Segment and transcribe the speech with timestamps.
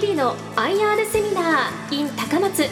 [0.00, 2.62] 日々の IR セミナー in 高松。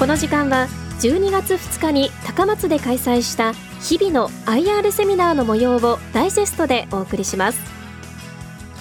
[0.00, 0.66] この時間は
[0.98, 7.60] 12月2日に高松で開催した日々の IR セミナーの模様をダイジェストでお送りします。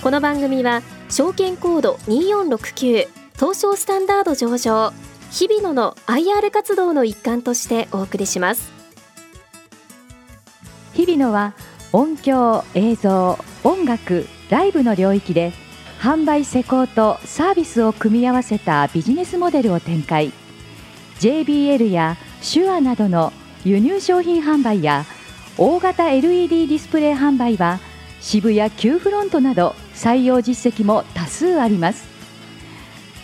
[0.01, 4.91] この番組は証券コード2469東証スタンダード上場
[5.31, 8.69] 日々野の IR 活動の一環としてお送りします。
[10.93, 11.53] 日々野は
[11.93, 15.53] 音響映像音楽ライブの領域で
[16.01, 20.33] 販売施工とサービスを組み合わせたビジネスモデルを展開。
[21.21, 23.31] JBL や手話などの
[23.63, 25.05] 輸入商品販売や
[25.57, 27.79] 大型 LED ディスプレイ販売は
[28.19, 32.08] 渋谷 Q フロントなど採用実績も多数あります。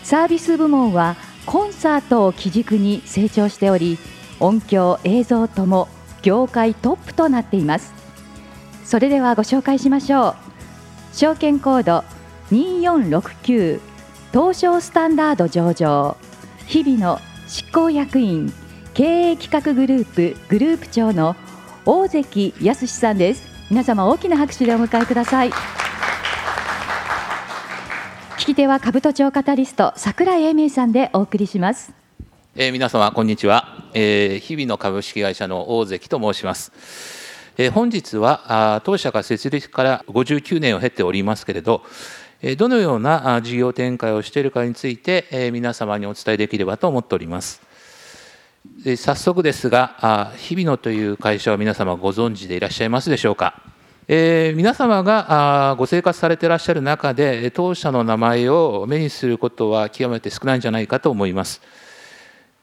[0.06, 1.16] サービス部門は
[1.48, 3.98] コンサートを基軸に成長しており
[4.40, 5.88] 音響映像とも
[6.22, 7.92] 業界トップとなっています。
[8.84, 10.36] それではご紹介しましょう。
[11.12, 12.04] 証券コード
[12.52, 13.80] 2469
[14.32, 16.18] 東証スタンダード上場。
[16.68, 18.54] 日々の執行役員
[18.94, 21.36] 経営企画グループグループ長の
[21.84, 23.48] 大関康さんです。
[23.72, 25.52] 皆様大きな拍手でお迎えください。
[28.46, 31.94] 聞き手は兜町カタリスト桜井英明さんでお送りします。
[32.56, 36.72] えー、皆様こんにちは、えー、日々の株式会社の大関と申します、
[37.58, 41.82] えー、本日はあ当社が設立から59年を経ておりますけれど
[42.60, 47.64] どのような事業展開をしているかについて皆様にお伝えできればと思っております。
[48.96, 53.75] 早速ですが日々野という会社は皆様ご存知でいらっしゃいますでしょうか。
[54.08, 61.62] えー、皆様があご生活されてらっしゃる中で当社の名前を目にすることは極めて少ないんじゃないかと思います。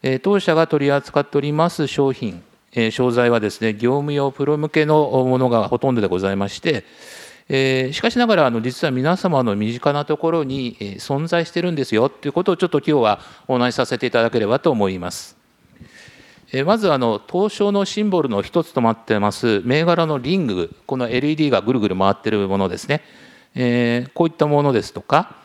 [0.03, 6.85] えー、当社が取り扱っております商品、えー、商材はですね業務用プロ向けのものがほとんどでございまして、
[7.49, 15.42] えしかしながらあの実は皆様の身近なところに存在してるんですよということをちょっと今日はお話しさせていただければと思います。
[16.61, 23.01] まずあの東証のシンボルの一つとなってます銘柄のリングこの LED がぐるぐる回ってるものですね、
[23.55, 25.35] え、こういったものですとか、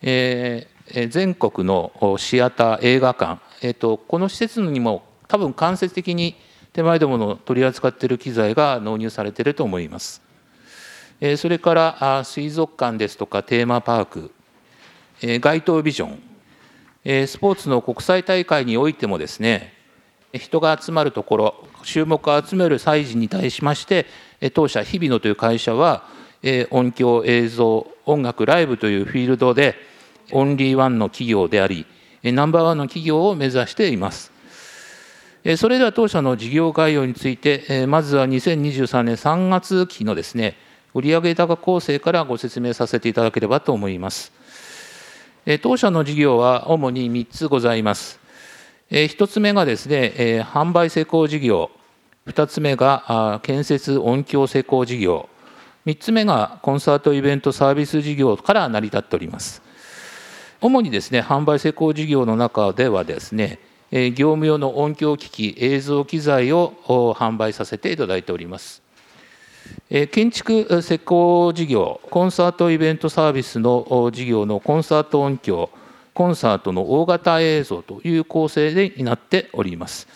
[0.00, 0.66] え、
[1.10, 6.34] 全国のシアター映画館、えーと、この施設にも多分間接的に
[6.72, 10.22] 手前どもの取り扱っている機材が納入されていると思います。
[11.20, 14.32] え、それから水族館ですとかテーマパーク、
[15.22, 16.22] え、街頭ビジョン、
[17.04, 19.81] え、スポーツの国際大会においてもですね
[20.34, 21.54] 人が集まるところ
[21.84, 24.06] 注目を集める祭事に対しまして
[24.54, 26.04] 当社日比野という会社は
[26.70, 29.76] 音響映像音楽ライブというフィールドで
[30.32, 31.86] オンリーワンの企業であり
[32.22, 34.32] ナンバーワンの企業を目指しています。
[35.56, 40.56] それでは当社の事業概要についてまずは2023年3月期のですね
[40.94, 44.32] 売上高構成からご説明させていただければと思います。
[45.60, 48.21] 当社の事業は主に3つございます。
[48.94, 51.70] え1つ目がですね、え販売施工事業、
[52.26, 55.30] 2つ目が建設音響施工事業、
[55.86, 59.62] 3つ目がコンサートイベントサービス事業から成り立っております。
[60.60, 63.60] 主にですね、販売施工事業の中ではですね、
[63.90, 66.74] 業務用の音響機器、映像機材を
[67.16, 68.82] 販売させていただいております。
[70.10, 75.70] 建築施工事業、コンサートイベントサービスの事業のコンサート音響、
[76.14, 80.08] コンサートの大型映像という構成でになっております。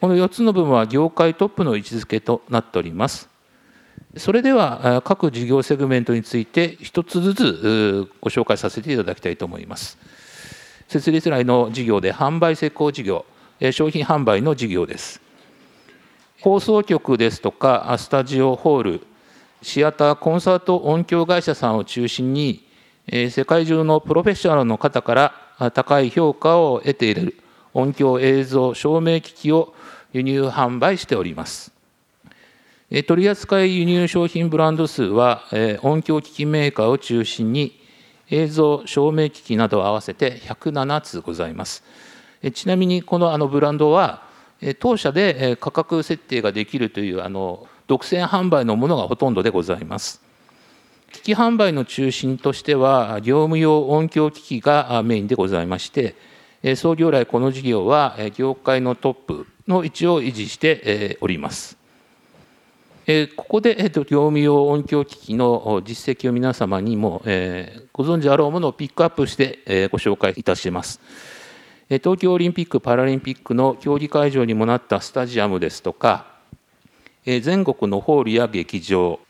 [0.00, 3.28] この4つの部分は業界トップの位置づけとなっております。
[4.16, 9.98] それでは各事業セグメントについて一つずつご紹介させていただきたいと思います。
[10.88, 13.26] 設立来の事業で販売施工事業、
[13.72, 15.20] 商品販売の事業です。
[16.40, 19.06] 放送局ですとかスタジオホール、
[19.62, 22.65] シアター、コンサート音響会社さんを中心に
[23.08, 27.36] え世界中のプロフェッショナルの方から高い評価を得ている
[27.72, 29.74] 音響映像照明機器を
[30.12, 31.72] 輸入販売しております。
[33.06, 35.42] 取扱輸入商品ブランド数は
[35.82, 37.78] 音響機器メーカーを中心に
[38.30, 41.84] 映像照明機器など合わせて107つございます。
[42.54, 44.22] ちなみにこのあのブランドは
[44.80, 50.25] 当社で価格設定ができるというあの独占販売のものがほとんどでございます。
[51.12, 56.14] 機器販売の中心としては、業務用音響機器がメインでございまして、
[56.76, 61.76] 創業来この事業は業界のトップの位置を維持しております。
[63.36, 67.22] ここで、業務用音響機器の実績を皆様にも、
[67.92, 71.00] ご存知あろうものをピックアップして、ご紹介いたします。
[71.88, 76.26] 東京オリンピック・パラリンピックの競技会場にもなったスタジアムですとか、
[77.24, 79.20] 全国のホールや劇場、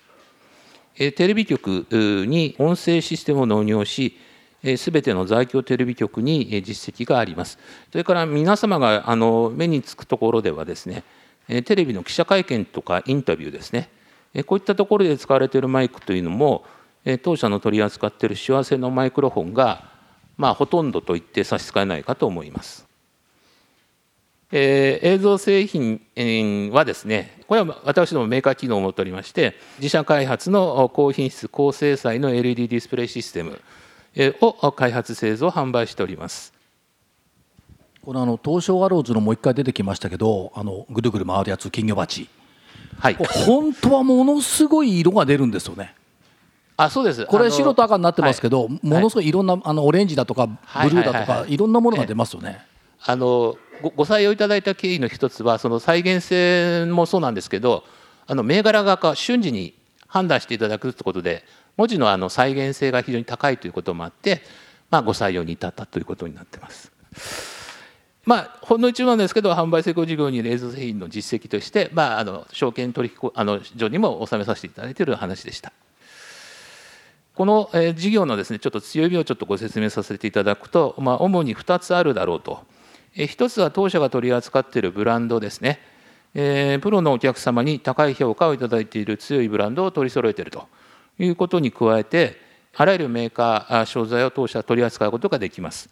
[0.97, 4.17] テレビ局に音声システムを納入し、
[4.77, 7.59] すべての在京テレビ局に実績があります。
[7.93, 11.05] それから皆様があの目につくところではですね、
[11.65, 13.91] テレビの記者会見とかインタビューですね、
[14.47, 16.65] こういったところで使われているマイクというのも、
[17.23, 19.97] 当社の取り扱っている幸せのマイクロフォンが
[20.37, 22.87] まあ、ほとんどと言って差し支えないかと思います。
[24.53, 26.01] えー、映像製品
[26.73, 33.61] はですねこれは私どもメーカー機能を持っておりまして自社開発の高品質高精細の LED ディスプレイシステム
[34.41, 36.53] を開発製造販売しております。
[38.03, 42.29] このあの東証アローズのもう一回出てきましたけどあのぐるぐる回るやつ金魚鉢。
[42.99, 43.15] はい。
[43.15, 45.95] 本当はものすごい色が出るんですよね。
[46.77, 47.27] あそうです。
[47.27, 50.53] これ白と赤になってますけど、はい、ものすごいいろんなあのオレンジだとかブ
[50.91, 52.65] ルーだとか、いろんなものが出ますよね。
[53.07, 57.85] あのごご採用いただいた経緯の一つはその再現性もそうなんですけど
[58.27, 59.75] あの銘柄が瞬時に
[60.09, 61.45] 判断していただくということで
[61.77, 64.43] 文字のあの再現性が非常に高いということもあって、
[64.91, 66.91] まあ、ご採用に至ったということになってます。
[68.25, 75.73] まあ、ほんの一部なんですけど販売成功事業に冷蔵製品の実績として、まあ、あの証券取引あの所にも納めさせていただいている話でした。
[77.37, 82.65] この事業のですねちょっと強みをちょっとご説明させていただくと、まあ、主に2つあるだろうと。
[83.25, 85.81] 1つは当社が取り扱っているブランドですね。
[86.35, 90.69] え、プロのお客様に高い評価をいただいている強いブランドを取り揃えていると
[91.19, 92.37] いうことに加えて、
[92.77, 95.89] あらゆるメーカー、商材を当社取り扱うことができます。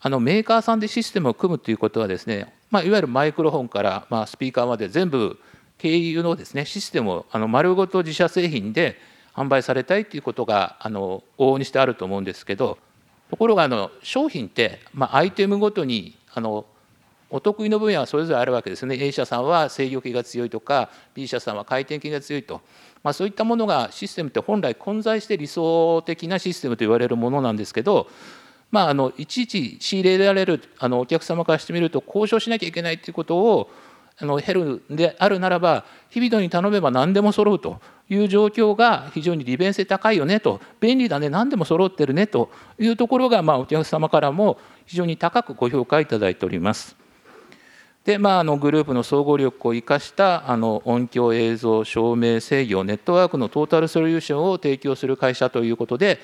[0.00, 5.38] あのメーカーさんでシステムを組むということはですね、まあ、いわゆるマイクロフォンから、まあ、スピーカーまで全部
[5.76, 8.96] 経由のですねシステムをあの丸ごと自社製品で
[9.34, 12.78] 販売されたいということがあの往々にしてあると思うんですけど
[13.30, 16.66] ところがあの商品って、まあ、アイテムごとにあの
[17.30, 18.96] お得意の分野はそれぞれあるわけですね。
[18.98, 22.62] A 社さんは制御系が強いとか B 社さんは回転系が強いと、
[23.02, 28.08] まあ、そういったものがシステムって本来混在して理想的なシステムと言われるものなんですけど
[28.70, 33.70] まあ、あのいちいち仕入れられるあのお客様からしてみると交渉しなきゃいけないということを
[34.18, 37.80] あの減るであるならば日々に頼めば何でも揃うと。
[38.10, 40.60] いう状況が非常に利便性高いよねと。
[40.80, 41.28] 便利だね。
[41.28, 44.58] 何でも揃ってるねというところが、まあ、お客様からも
[44.88, 46.96] 非常に高くご評価いただいております。
[48.04, 56.18] でまあ、あのグループの総合力を生かしたあの音響映像照明制御ネットワークのトータルソリューションを提供する会社ということで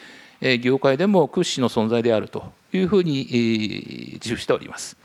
[0.63, 4.97] 業界でも屈指の存在であるというふうに自負しております。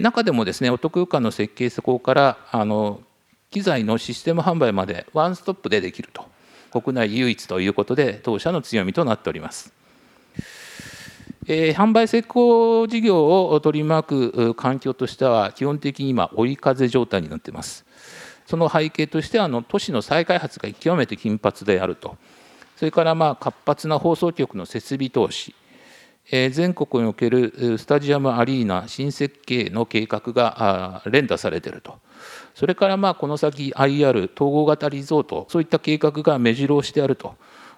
[0.00, 3.00] 中でもですね、オト空間の設計施工からあの
[3.52, 6.26] 機材のシステム販売までワンストップでできると、
[6.72, 9.77] 国内唯一ということで、当社の強みとなっております。
[11.46, 17.84] えー、販売施工事業を取り巻く環境としては、基本的に今、追い風状態になっています。
[18.46, 22.16] その背景としては、あの都市の再開発が極めて頻発であると、
[22.76, 25.54] それからまあ活発な放送局の設備投資、
[26.30, 31.98] 全国におけるスタジアムアリーナ新設計の計画が連打されていると。
[32.54, 37.36] それからまあこの先 IR 統合型リゾートそういった計画が目白押してあると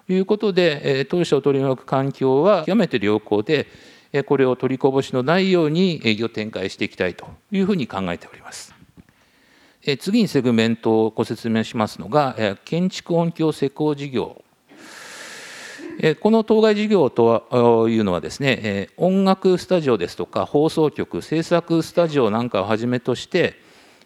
[0.09, 3.67] いうことで当社を取り巻く環境は極めて良好で
[4.25, 8.75] これを取りこぼしのないように営業展開していきたいというふうに考えております。
[9.99, 14.43] 次にセグメントをご説明しますのが建築音響施工事業
[16.21, 23.59] この当該事業というのはですね、音楽スタジオですとか放送局、制作スタジオなんかをはじめとして、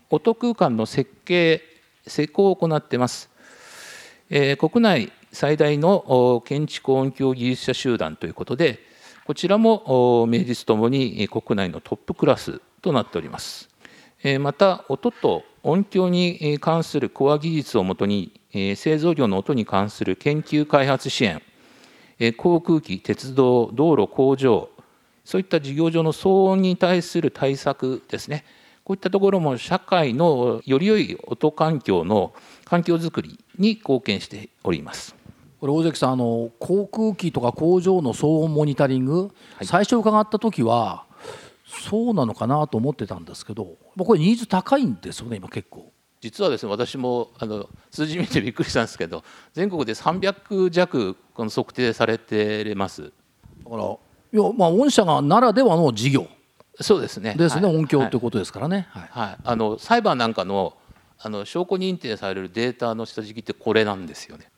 [0.09, 1.61] 音空間の設計、
[2.05, 3.29] 施工を行っています。
[4.29, 8.79] 国内最大の建築音響技術者集団ということで、
[9.25, 13.69] こちらも名実ともに国内のトップクラスとなっております。
[14.39, 18.39] また、音と音響に関するコア技術をもとに、
[18.75, 21.41] 製造業の音に関する研究開発支援、
[22.37, 24.69] 航空機、鉄道、道路、工場、
[25.25, 28.45] そういった事業上の騒音に対する対策ですね、
[28.85, 35.14] こういったところも社会のより良い音環境の環境づくりに貢献しております。
[35.65, 41.05] これ大関さんあの航空機とか工場の騒音モニタリング、はい、最初伺った時は
[41.65, 45.91] そうなのかなと思ってたんですけどこれニーズ高いんですよね今結構。
[46.21, 53.11] 実はですね私もあの数字見てびっくりしたんですけど全国で300弱この測定されてます。
[53.63, 53.87] だからい
[54.33, 56.27] やまあ御社がならではの事業。
[56.79, 57.33] そうですね。
[57.33, 60.77] ですね、はい、音響ということですからね、はい、はい、あの裁判なんかの
[61.17, 64.51] あの証拠認定されるデータの下敷きってこれなんですよね。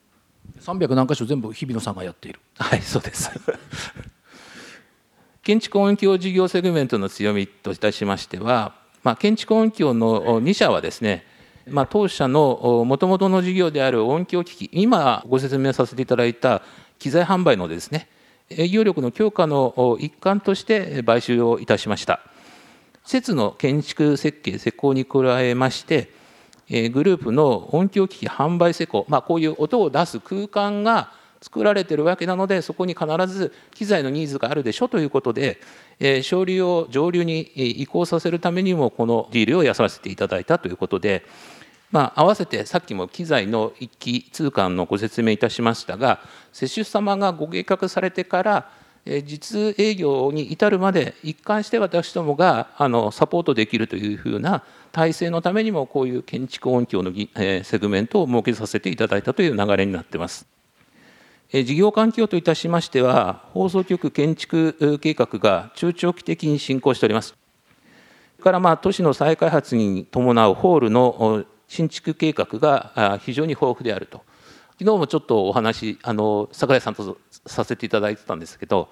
[0.60, 3.30] 300何箇所全部日比野さんがやっているはい、そうです。
[5.42, 11.24] 建築音響事業セグメントの強みといたしましては、まあ、建築音響の2社はですね、
[11.66, 16.62] まあ、当社のもともとの事業である音響機器、今ご説明させていただいた
[16.98, 18.08] 機材販売のですね、
[18.50, 22.20] 営業力の強化の一環として買収をいたしました。
[23.04, 26.10] 施設の建築設計、施工に加えまして、
[26.68, 35.60] グループの音響機器販売施工、まあ、こういう音を出す空間が作られているわけなのでそこに必ず機材のニーズがあるでしょということで
[36.22, 41.24] 省流を上流に移行させるためにもこのディールをやらせていただいたということで、
[41.90, 46.20] まあ、合わせてさっきも機材の一気通貫のご説明いたしましたが
[46.52, 48.70] 施主様がご計画されてから
[49.24, 57.12] 実営業に至るまで一貫して私どもがあのサポートできるというふうな体制のためにもこういう建築音響の
[57.64, 60.46] セグメントを設けさせていただいたという流れになっています。
[61.50, 67.34] 事業環境といたしましては放送局建築計画が中長期的に進行しております。
[68.42, 74.22] からまあ都市の再開発に伴うホールの新築計画が非常に豊富であると。
[74.78, 78.88] 昨日もちょっとお話あの櫻井さんとさせていただいてたんですけど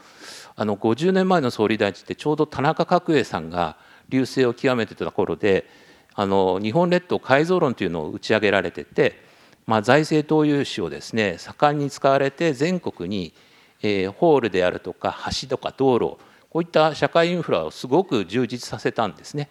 [0.54, 3.76] あの50年前の総理大臣ってちょうど田中角栄さんが
[4.10, 5.66] 隆盛を極めてた頃で
[6.14, 9.20] あの日本列島改造論というのを打ち上げられてて、
[9.66, 13.34] まあ、財政投融資をですね盛んに使われて全国に、
[13.82, 16.16] えー、ホールであるとか橋とか道路
[16.48, 19.50] こういった社会インフラをすごく充実させたんですね。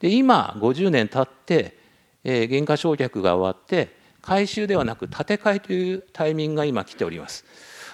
[0.00, 1.78] で今50年経って、
[2.24, 7.44] えー、減価償却が終わって改修ではなく建て替えというタイミングが今来ております。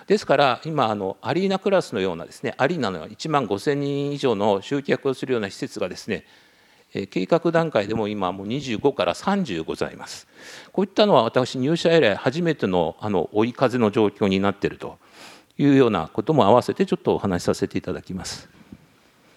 [0.09, 6.25] ですから今あのアリーナクラスのようなですねアリーナの1万5,000人以上の集客をするような施設がですね
[7.11, 10.27] 計画段階でも今もう25から30ございます。
[10.73, 14.99] こういったのは私入社以来初めてのあの追い風の状況になっていると
[15.59, 18.49] いうようなことも合わせてちょっとお話しさせていただきます。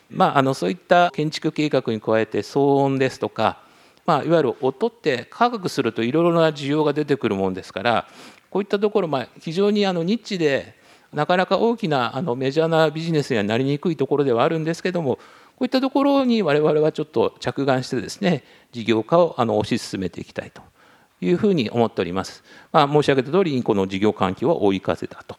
[0.09, 3.59] まあ、あのそういった建築計画に加えて騒音ですとか、
[4.05, 8.07] まあ、いわゆる音って科学するといろいろな需要が出てくるもんですから
[8.51, 10.75] こういったところ、まあ、非常にあのニッチで
[11.13, 15.21] なかなか大きなあのメジャーなビジネスにはなりにくいところではあるんですけどもこ
[15.61, 20.61] ういったところに我々はちょっと着眼してですね事業化をあの推し進めていきたいと
[21.21, 22.43] いうふうに思っております。
[22.71, 25.37] まあ、申し上げた通りこの事業環境は追い風だと。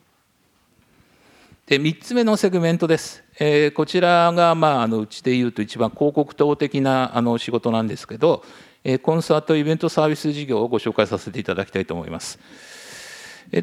[1.67, 3.25] で3つ目のセグメントです。
[3.39, 8.45] えー、こちらが、まあ、あのうちでいうと一番広告塔的なあの仕事なんですけど、
[8.85, 12.39] え、コンサートイベントサービス事業をご紹介させていただきたいと思います。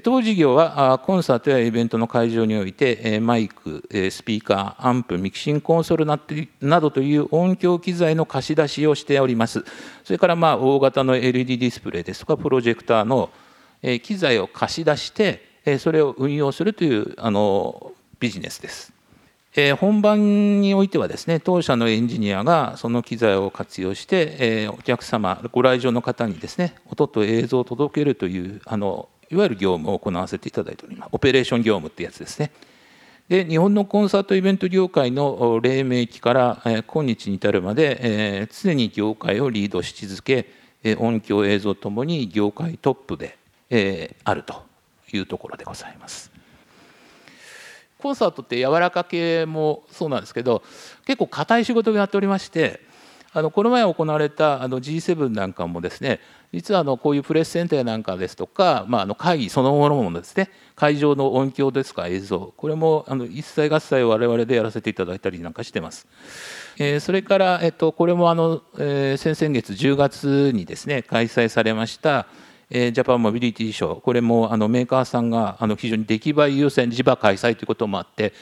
[0.03, 6.05] 当事業はコンサートやイベントの会場においてマイク、スピーカー、アンプ、ミキシンコンソール
[6.67, 9.63] などという音響機材の貸し出しをしております。
[10.03, 13.29] それからまあ大型の LED ディスプレイですとかプロジェクターの
[14.03, 15.43] 機材を貸し出して
[15.79, 18.93] それを運用するというあのビジネスです。
[19.79, 31.09] 本番においてはですね当社のエンジニアがその機材を活用してお客様ご来場の方にですね音と映像を届けるというあのいわゆる業務を行わせていただいております。
[31.11, 32.51] オペレーション業務ってやつですね。
[33.27, 40.47] で日本のコンサートイベント業界の黎明期から今日に至るまで常に業界をリードし続け
[40.97, 43.37] 音響映像ともに業界トップで
[44.23, 44.63] あると
[45.13, 46.31] いうところでございます。
[47.99, 50.63] コンサートって柔らか系もそうなんですけど
[51.05, 52.79] 結構硬い仕事をやっておりまして
[53.31, 56.19] あのこの前行われたあの G7 なんかもですね
[56.51, 66.07] 実はあのこういうプレスセンターなんかですとか、まあ、あの会議そのものもですね会場の音響ですか映像これもあの一切合切我々でやらせていただいたりなんかしてます。
[66.79, 72.25] えー、それから、えっと、これもあの、えー、先々月10月にですね開催されました
[72.71, 78.33] えジャパンモビリティショーこれもあのメーカーさんがあの非常に出来栄え優先地場開催ということもあって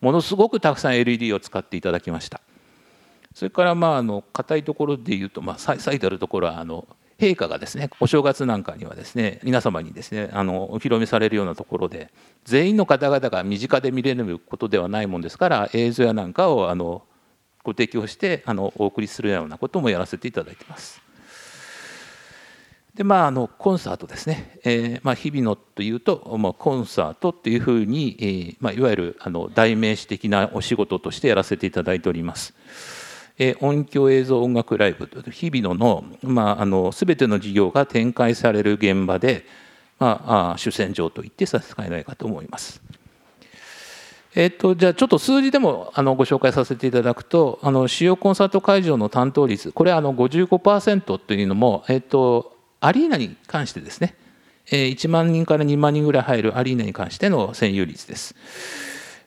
[0.00, 2.40] ものすごくたくさん LED を使っていただきました。
[3.34, 6.86] それからまああの硬いところでいうと、まあ、最たるところはあの
[7.18, 12.10] 陛下がですねお正月なんかにはですね皆様にですねあのお披露目されるようなところで
[12.44, 17.02] 全員の方々が身近で見れることではないもんですから映像やなんかをあの
[17.62, 21.02] ご提供してあのお送りするようなこともやらせていただいてます。
[22.94, 32.54] でまあ、あのコンサートですね、えーまあ、日々のというと、まあ、コンサートっていうふうに、えーまあ、いわゆるあの代名詞的なお仕事としてやらせていただいております。
[33.38, 39.44] え音響映像音楽ライブと日々のの,、まあ、あの全ての事業が展開される現場で、
[39.98, 42.80] まあ、主戦場といって差し支えないかと思います。
[44.36, 54.16] えっと、じゃあちょっと数字でもあのご紹介させていただくとあの主要コンサート会場の担当率これあの55%というのも、えっと、アリーナに関してですね
[54.70, 58.34] え1万人から2万人ぐらい入るアリーナに関しての占有率です。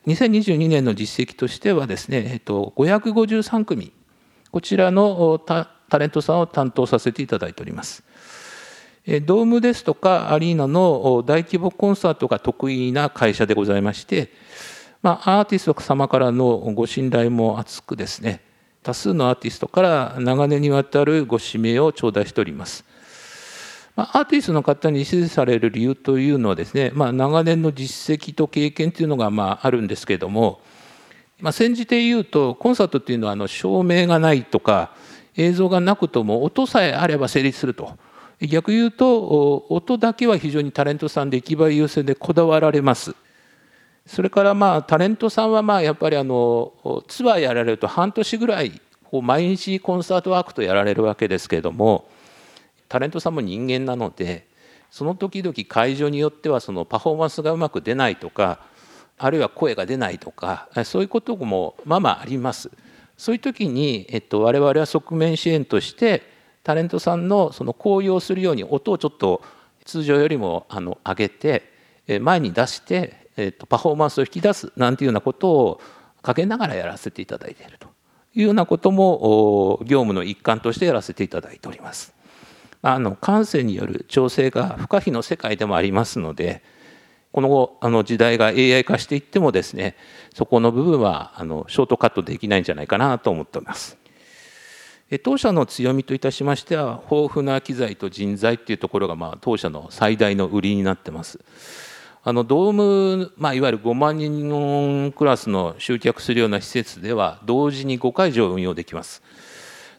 [0.06, 3.92] 2022年の実績としてはですね、えっと、553組
[4.50, 8.02] こちらのタレントさんを担当させていただいております。
[9.24, 14.30] ドームですとかアリーナの大規模コンサートが得意な会社でございまして、
[15.02, 18.42] まあ、アーティスト様からのご信頼も厚くですね
[18.82, 22.84] 多数のアーティストから長年にわたるご指名を頂戴しております。
[23.96, 30.60] まあ、アーティストの方に支持される理由というのはですね、まあ、長年の実績と経験というのがまああるんですけれども、
[31.40, 34.92] まあ、先じて言うとコンサートっていうのはあの照明がないとか
[35.36, 37.96] 映像がなくとも音さえあれば成立すると。
[38.40, 43.14] 逆言うと音だけは非常にタレントさんで出来栄え優先でこだわられます。
[44.06, 46.72] それからまあタレントさんはまあやっぱりあの
[47.08, 52.08] ツアーやられると半年ぐらいこう毎日コンサートワークとやられるわけですけれども
[52.88, 54.46] タレントさんも人間なので
[54.90, 58.60] その時々会場によってはそのパフォーマンスがうまく出ないとか
[59.18, 62.70] あるいは声が出ないとかそういうこともまあまああります。
[63.16, 66.22] そういう時に、えっと、我々は側面支援として
[66.62, 69.42] タレントさんのその高揚するように音をちょっと
[69.84, 71.62] 通常よりもあの上げて
[72.20, 75.80] 前に出して、えっと、パフォーマンスを引き出すなんていうようなことを
[76.22, 77.88] かけながらやらせていただいていると
[78.34, 82.14] いうようなことも業務の一環としてやらせていただいております。
[82.82, 86.62] あの感性による調整が不可避の世界でもありますので
[87.32, 89.96] この後あの時代が AI 化していってもですね
[90.34, 93.98] そこの部分はあのショートカットできないんじゃないかなと思っております。
[95.22, 101.38] 当社の強みといたしましては豊富な機材と人材っていうところがまあ当社の最大の売りになってます。
[102.24, 109.22] あのドーム、まあ、いわゆる5万人クラスの集客するような施設では同時に5会場を運用できます。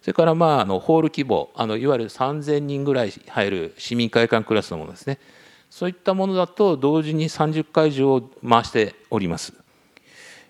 [0.01, 5.17] それからまああのホール規模あのいわゆる3,000人ぐらい入る市民会館クラスのものですね
[5.69, 9.53] そういったものだと同時に30会場を回しております。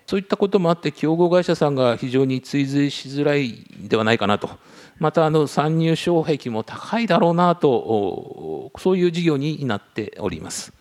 [0.06, 4.50] そういったこともあって競合会社さんが非常に追随しづらいではないかなと
[4.98, 10.72] またあの参入障壁も高いだろうなとそういう事業になっております。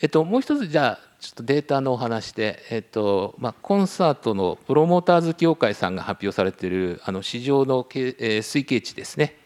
[0.00, 9.36] えっと、もう一つじゃあちょっとデータのお話で、えっとまあ、コンサートのプロモーターズ協会さんが発表されているあの市場の、えー、推計値ですね。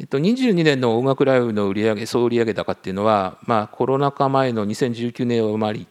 [0.00, 5.88] えっと、22年の音楽ライブの売上総売上高っていうのは、まあ、コロナ禍前の2019年を回り、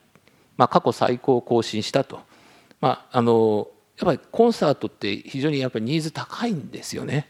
[0.57, 2.21] まあ、過去最高を更新したと、
[2.81, 3.67] まあ、あの
[3.99, 7.27] やっぱりコンサートって非常にやっぱりニーズ高いんですよね。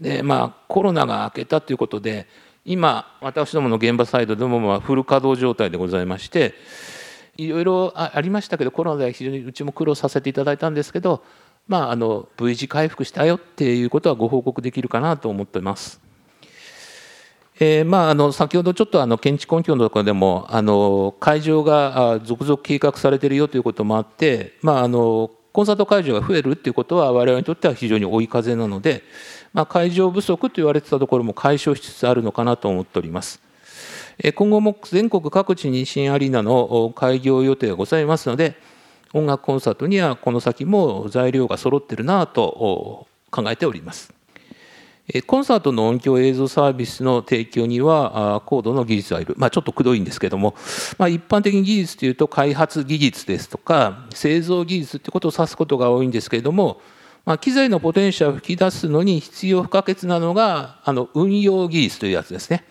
[0.00, 2.28] でまあコロナが明けたということで
[2.64, 6.54] 今私どもの現場サイドでもまあフル稼働状態でございまして
[7.36, 11.24] いろいろありましたけどコロナで非常にうちも苦労させていただいたんですけど
[11.68, 16.00] まあ、あの V 字回復したよっていうことはご報告できるかなと思ってます。
[17.58, 29.02] えーまあ、あの先ほどちょっとあの建築根拠のところでもあの会場が続々計画されているよということもあって、まあ、あのコンサート会場が増えるっていうことは我々にとっては非常に追い風なので、
[29.54, 33.40] まあ、会場不足と言われてたところも解消しつつあるのかなと思っております。
[34.34, 38.56] 今後も全国各地に新アリーナの開業予定がございますので、
[39.16, 44.12] 音楽コンサートにはこの先も材料が揃ってるなと考えております。
[45.26, 50.56] コンサートの音響映像サービスの提供には高度の技術がいる、まあ、ちょっとくどいんですけども、
[50.98, 56.80] まあ、一般的に技術というと開発技術ですとか製造技術ということを指すことが多いんですけれども、
[57.24, 62.64] まあ、機材のポテンシャルを引き出すのに必要不可欠なのがあの運用技術というやつですね。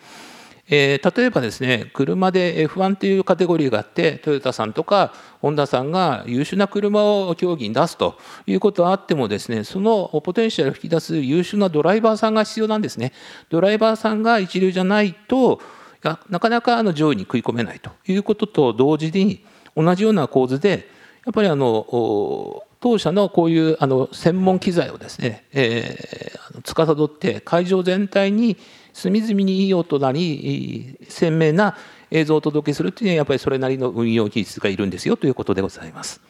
[0.68, 13.12] えー、例えばですね車で F1 というカテゴリーがあってトヨタさんとかホンダさんが優秀な車を競技に出すということはあってもですねそのポテンシャルを引き出す優秀なドライバーさんが必要なんですね。
[13.48, 15.60] ドライバーさんが一流じゃないと
[16.02, 19.44] なかなかあの上位に食い込めないということと同時に
[19.76, 20.88] 同じような構図で
[21.24, 28.56] やっぱりあの当社のこういうあの専門機材をですね、えー、司って会場全体に
[28.92, 31.76] 隅々にいい音なり鮮明な
[32.12, 36.20] 映像をお届けするというのはやっぱりそれなりの運用技術がいるんですよということでございます。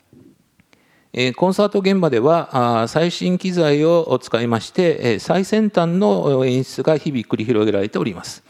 [1.36, 8.42] コンサート現場では最新機材を使いまして最先端の演出が日々繰り広げられております。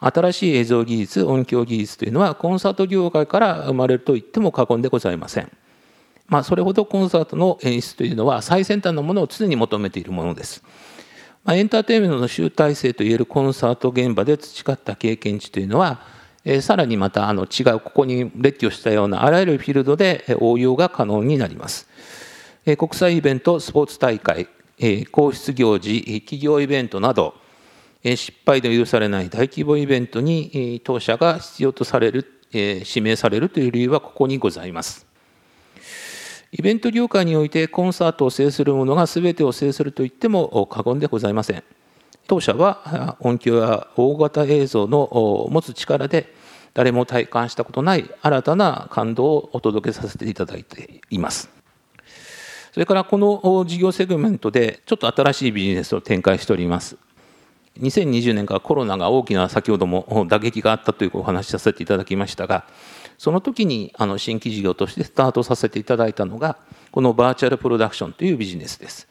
[0.00, 5.52] 新しい映像技術、音響技術というのはコンサート業界から生まれると言っても過言でございません。
[6.28, 10.62] まあ、それほどコンサートの演出というのは最先端のものを常に求めているものです。
[11.44, 16.00] まあ、エンターテインメントの集大成といえるコンサート現場で培った経験値というのは
[16.48, 21.88] えさらにまたあの違うここに列挙したようなあらゆるフィールドで応用が可能になります。
[22.64, 27.34] え国際イベント、スポーツ大会、え皇室行事、企業イベントなど、
[28.04, 35.05] え失敗で許されない大規模イベントに当社が必要とされる、え指名されるという理由はここにございます。
[36.58, 41.62] イベント業界においてコンサートを制する者が全てを制すると言っても過言でございません。
[42.26, 46.32] 当社は音響や大型映像の持つ力で
[46.72, 51.50] 誰も体感したことない新たな感動をお届けさせていただいています。
[52.72, 56.96] それからこの事業セグメントでちょっと新しいビジネスを展開しております。
[57.80, 62.64] 2020年からコロナが大きな先ほども打撃があったというお話しさせていただきましたが
[63.18, 66.58] その時にあの新規事業としてスタートさせていただいたのが
[66.90, 69.08] このバーチャルプロダクションというビジネスです。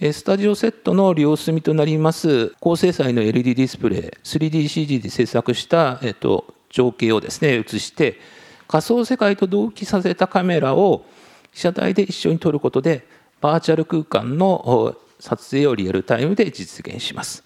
[0.00, 8.18] スタジオセットの両隅となります高精細の LED ディスプレイ 3DCG で制作した、えっと、情景をですね映して
[8.66, 11.04] 仮想世界と同期させたカメラを
[11.52, 13.06] 被写体で一緒に撮ることで
[13.42, 17.44] バーチャル空間の撮影をリアルタイムで実現します。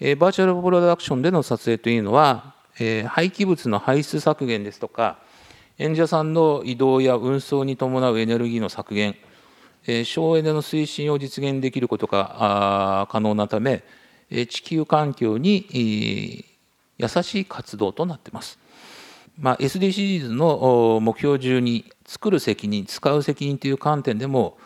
[0.00, 5.18] バーチャルプロダクションでの撮影というのはえ廃棄物の排出削減ですとか
[5.78, 9.16] 演者さんの移動や運送に伴うエネルギーの削減
[9.86, 13.82] え省エネの推進を実現できることが可能なため
[14.30, 16.44] え地球環境に
[16.98, 18.58] 優しい活動となっています。
[19.40, 24.58] まあ、SDGs の目標中に作る責任使う責任という観点でも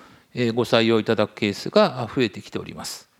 [0.55, 3.12] ご採用いただくケースが増えてきております。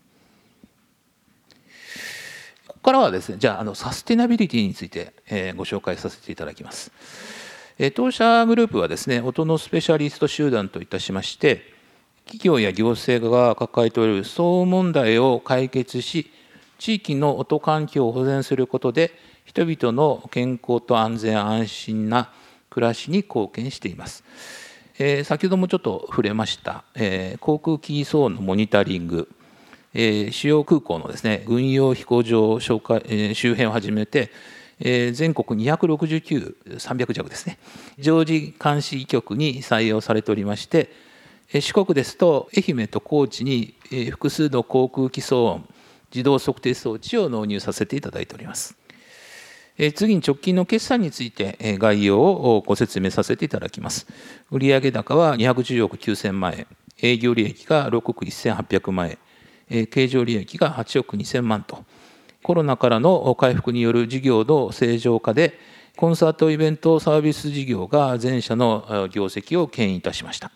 [2.83, 6.91] ここからはですねじゃああのサステナビリティについてえご紹介させていただきます。
[7.79, 11.63] え当社グループはですね音のスペシャリスト集団といたしまして
[12.25, 16.33] 企業や行政が抱えておる騒音問題を解決し
[16.81, 19.13] 地域の音環境を保全することで
[19.45, 22.33] 人々の健康と安全安心な
[22.69, 24.25] 暮らしに貢献しています。
[24.99, 29.29] えー、先ほどもちょっと触れました、えー、航空機騒音のモニタリング、
[29.95, 34.31] えー、主要空港のですね軍用飛行場紹介、え、周辺をはじめて、
[34.81, 37.59] え、全国269、300弱ですね、
[37.99, 40.91] 常時監視局に採用されておりまして、
[41.61, 43.75] 四国ですと愛媛と高知に
[44.11, 45.69] 複数の航空機騒音
[46.15, 48.77] 自動測定装置を納入させていただいております。
[49.95, 54.07] 次に直近の決算について概要をご説明させていただきます。
[54.51, 56.67] 売上高は210億9000万円、
[57.01, 59.19] 営業利益が6億1800万円、
[59.91, 61.85] 経常利益が8億2000万と、
[62.43, 65.59] コロナからの回復による事業の正常化で、
[65.97, 70.51] コンサートイベントサービス事業が全社の業績を牽引いたしました。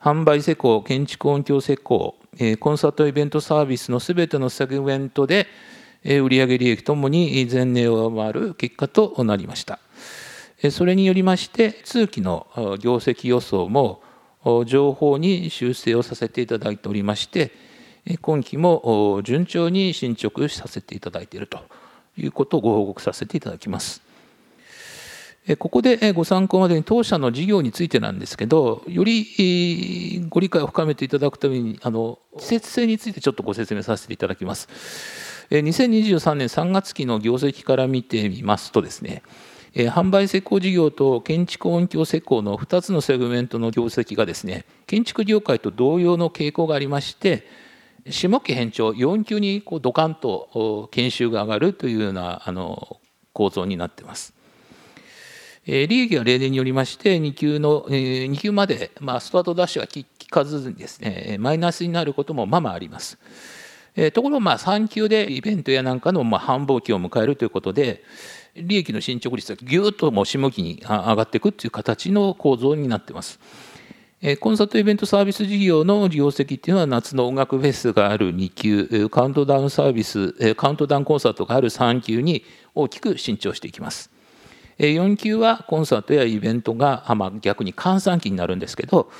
[0.00, 2.16] 販売施工、建築音響施工、
[2.60, 5.46] コンサートイベントサービスのすべてのセグメントで、
[6.04, 9.78] 売上利益ともに前年を上回る結果となりました。
[10.70, 12.46] それによりまして、通期の
[12.80, 14.02] 業績予想も
[14.66, 17.50] 情報に修正をさせていただいておりまして、
[18.20, 21.60] 今期も順調に進捗させていただいていると
[22.16, 24.02] いうことをご報告させていただきます。
[25.58, 34.68] ここでご参考までに当社の事業についてなんですけどよりご理解を深めていただくためにあの季節性についてちょっとご説明させていただきます。
[35.50, 39.22] 2023年3月期の業績から見てみますとですね
[39.74, 47.46] 販売施工事業と建築音響施工の2つのセグメントの業績がですね建築業界と同様の傾向がありまして
[48.08, 52.98] 下期偏重4級にこうドカンと研修が上がるというようなあの
[53.32, 54.34] 構造になってます。
[55.66, 63.18] 利益は例年によりまして2級の2級まで、まあ、スタートダッシュが効かずにですねマイナスになることもまあまああります。
[64.14, 68.02] ところがまあ3級でイベントやなんかのまあ繁忙期を迎えるということで
[68.56, 73.38] 利益の進捗率がぎゅっともう下期に上がっていくという形の構造になってます。
[74.38, 84.10] コンサートイベントサービス事業の業績っていうのは夏の音楽フェスがある2級カウントダウンサービスカウントダウンコンサートがある3級に大きく伸長していきます。
[84.78, 89.10] 4級はコンサートやイベントが、まあ、逆に閑散期になるんですけど、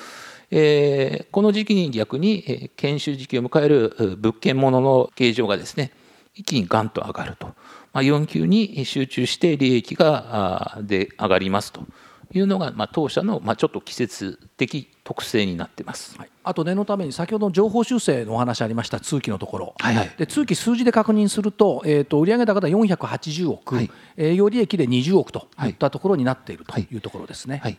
[0.51, 5.93] え、この時期に逆に研修時期を迎える物件ものの形状がですね
[6.35, 7.55] 一気にガンと上がると、
[7.95, 11.87] ま、4級に集中して利益がで上がりますと
[12.33, 25.71] いうのが、まあ、当社の、まあ、ちょっと季節的特性になってます、はい、あと念のために先ほどの情報修正のお話ありました通期のところ、はいはい、で通期数字で確認すると,、えーと、売上高で480億、はい、営業利益で20億とい。
[25.71, 26.87] ったところになっているとい。
[26.93, 27.61] うところですね。
[27.63, 27.79] はい、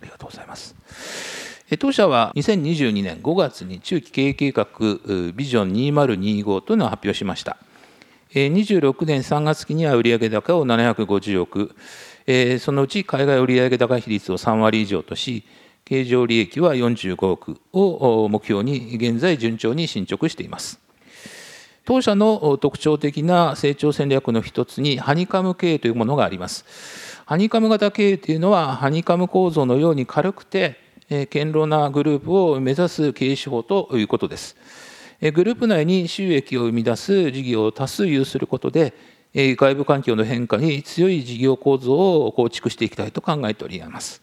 [0.00, 0.74] ありがとうございます。
[1.78, 4.66] 当社は2022年5月に中期経営計画
[5.32, 7.58] ビジョン2025というのを発表しました。
[8.32, 11.74] 26年3月期には売上高を750億、
[12.26, 15.44] えそのうち海外売上高比率を3割以上とし、
[15.84, 20.78] 経常利益は45億を目標に現在順調に進捗しています。
[21.84, 26.64] 当社の特徴的な成長戦略の一つにハニカム経営というものがあります。
[27.26, 30.78] ハニカム型経営というのはハニカム構造のように軽くて
[31.08, 34.56] 堅牢なグループを目指す経営手法ということです。
[35.32, 38.94] グループ内に収益を生み出す事業を多数有することで
[39.34, 41.94] 外部環境の変化に強い事業構造
[42.26, 44.22] を構築していきたいと考えております。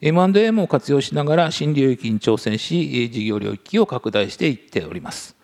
[0.00, 5.36] M&A も活用しながら新領域に挑戦し事業領域を拡大していっております。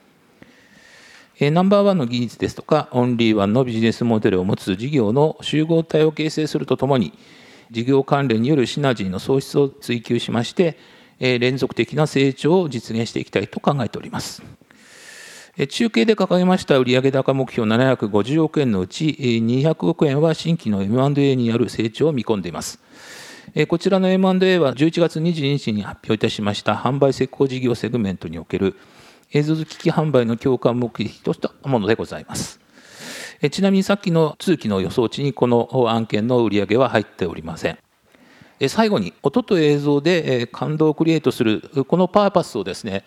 [1.41, 7.13] ナンバーワンの技術ですとか、オンリーワンのビジネスモデルを持つ事業の集合体を形成するとともに、
[7.71, 10.79] 事業関連によるシナジーの創出を追求しまして、
[11.19, 14.43] 連続的な成長を実現していきたいと考えております。
[15.69, 22.81] 中継で掲げました売上高目標750億円のうち、200億円は新規の M&A による成長を見込んでいます。
[23.69, 28.77] こちらの M&A は11月22日に発表いたしました販売施工事業セグメントにおける
[29.33, 32.61] 映像機器販売の強化目的としたものでございます。
[33.51, 37.79] ちなみにさっきの通期の予想値にこの案件の売上は入っておりません。
[38.69, 43.05] 最後に音と映像で感動をクリエイトするこのパーパスをですね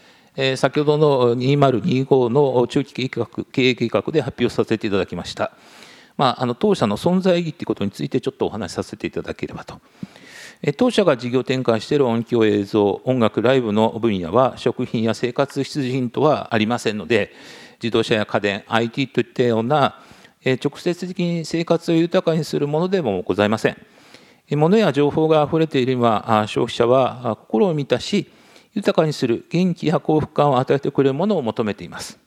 [0.57, 5.53] 先ほどの2025の中期計画経営計画で発表させていただきました。
[6.17, 9.79] まあ、あの当社の存在意義ということについてちょっとお話しさせていただければと。
[10.77, 17.31] 当社が事業展開している音響映像、音楽、ライブの分野は食品や生活必需品とはありませんので、
[17.81, 20.01] 自動車や家電、IT といったような
[20.45, 23.77] 直接的に生活を豊かにするものでもございません。
[24.51, 28.29] 物や情報があふれている今、消費者は心を満たし、
[28.75, 32.19] 豊かにする元気や幸福感を与えてくれるものを求めています。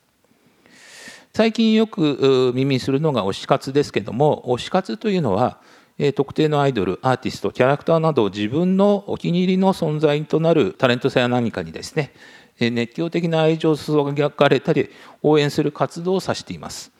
[1.34, 5.60] 最近よく耳にするのが推し活ですけども、推し活というのは、
[6.14, 12.12] 特定のアイドル、アーティスト、キャラクターなど自分のお気に入りの存在となるタレントさんや何かにですね、
[12.58, 14.88] 熱狂的な愛情を注がれたり、
[15.22, 16.90] 応援する活動を指しています。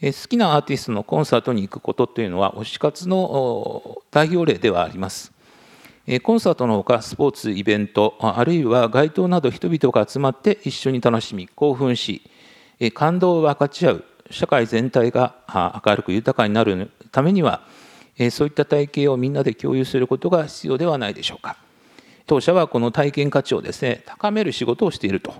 [0.00, 5.33] 好きなアーティストのコンサートに行くことというのは、推し活の代表例ではあります。
[6.22, 12.20] コンサートのほか、スポーツ、イベント、あるいは街頭など人々が集まって一緒に楽しみ、興奮し、
[12.92, 15.34] 感動を分かち合う、社会全体が
[15.86, 17.62] 明るく豊かになるためには、
[18.30, 21.56] そういった体系をみんなで共有することが必要ではないでしょうか。
[22.26, 25.32] 当社はこの体験価値をですね、高める仕事をしていると。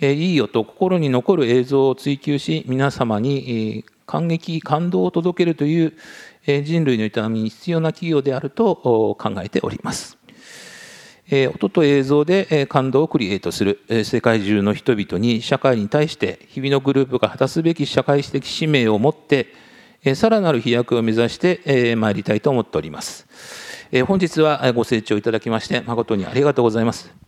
[0.00, 5.92] いい音、心に残る映像を追求し、皆様に感激、感動を届けるという
[6.46, 10.16] 人類の営みに必要な企業であると考えております。
[11.54, 19.48] 音と映像で感動をクリエイトする世界中の人々に社会に対して日々のグループが果たすべき社会的使命を持って
[20.14, 23.26] さらなる飛躍を目指してまいりたいと思っております。
[24.06, 27.25] 本日はご清聴いただきまして誠にありがとうございます。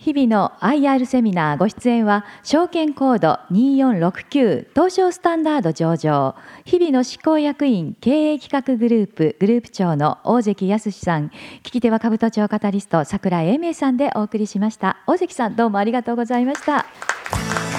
[0.00, 11.28] 日々の IR セミナーご出演は証券コード2469東証スタンダード上場日々の執行役員経営企画グループグループ長の大関康さん
[11.62, 17.69] 聞き手は兜町カタリスト桜井英明さんでお送りしました大関さんどうもありがとうございました。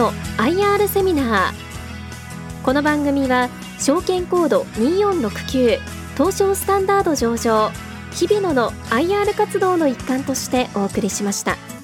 [0.00, 5.78] の IR セミナーこの番組は証券コード2469
[6.16, 7.70] 東証スタンダード上場
[8.10, 11.79] 日比野の IR 活動の一環としてお送りしました。